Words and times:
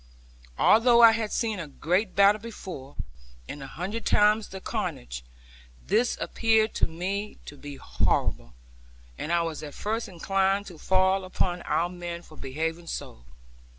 Although 0.57 1.03
I 1.03 1.11
had 1.11 1.31
seen 1.31 1.59
a 1.59 1.67
great 1.67 2.15
battle 2.15 2.41
before, 2.41 2.95
and 3.47 3.61
a 3.61 3.67
hundred 3.67 4.03
times 4.03 4.47
the 4.49 4.59
carnage, 4.59 5.23
this 5.85 6.17
appeared 6.19 6.73
to 6.73 6.87
me 6.87 7.37
to 7.45 7.55
be 7.55 7.75
horrible; 7.75 8.55
and 9.19 9.31
I 9.31 9.43
was 9.43 9.61
at 9.61 9.75
first 9.75 10.07
inclined 10.09 10.65
to 10.65 10.79
fall 10.79 11.23
upon 11.23 11.61
our 11.61 11.87
men 11.87 12.23
for 12.23 12.35
behaving 12.35 12.87
so. 12.87 13.25